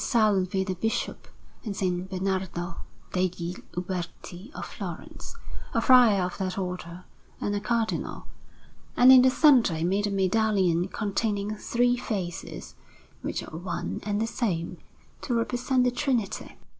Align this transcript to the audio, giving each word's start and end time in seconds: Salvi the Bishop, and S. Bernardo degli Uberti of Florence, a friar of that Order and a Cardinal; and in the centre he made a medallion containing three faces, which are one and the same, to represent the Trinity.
Salvi 0.03 0.63
the 0.63 0.73
Bishop, 0.73 1.27
and 1.63 1.75
S. 1.75 1.87
Bernardo 2.09 2.77
degli 3.13 3.53
Uberti 3.77 4.51
of 4.55 4.65
Florence, 4.65 5.35
a 5.75 5.79
friar 5.79 6.23
of 6.23 6.39
that 6.39 6.57
Order 6.57 7.03
and 7.39 7.53
a 7.55 7.59
Cardinal; 7.59 8.25
and 8.97 9.11
in 9.11 9.21
the 9.21 9.29
centre 9.29 9.75
he 9.75 9.83
made 9.83 10.07
a 10.07 10.09
medallion 10.09 10.87
containing 10.87 11.55
three 11.55 11.95
faces, 11.97 12.73
which 13.21 13.43
are 13.43 13.55
one 13.55 13.99
and 14.01 14.19
the 14.19 14.25
same, 14.25 14.79
to 15.21 15.35
represent 15.35 15.83
the 15.83 15.91
Trinity. 15.91 16.55